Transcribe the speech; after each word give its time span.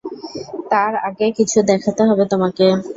তার 0.71 0.93
আগে 1.07 1.25
কিছু 1.37 1.57
দেখাতে 1.69 2.01
হবে 2.09 2.23
তোমাকে। 2.31 2.65